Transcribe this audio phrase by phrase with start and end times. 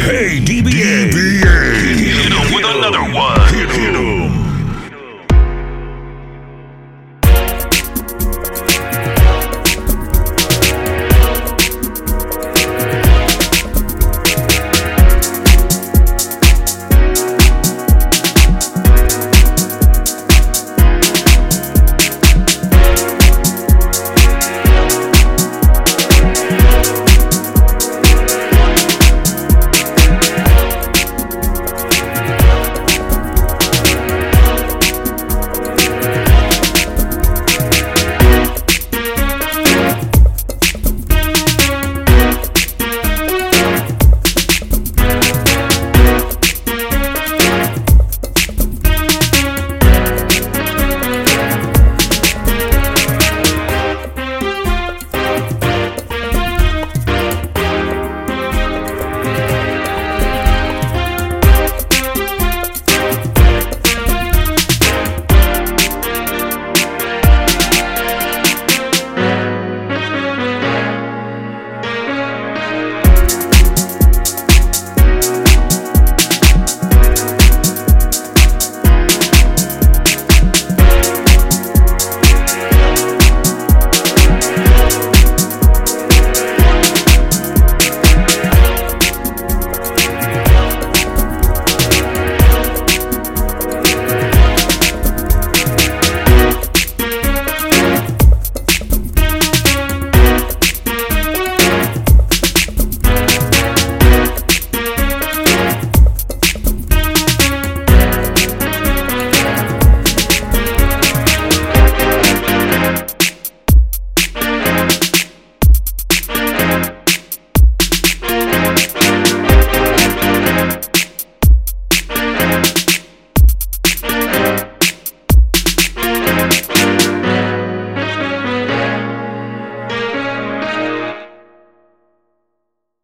[0.00, 1.10] Hey, DBA.
[1.10, 1.44] DBA.
[2.00, 3.40] Hit him with another one.
[3.52, 4.19] Hit him.